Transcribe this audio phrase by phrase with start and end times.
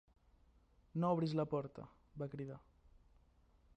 [1.03, 1.85] "No obris la porta",
[2.23, 2.59] va cridar.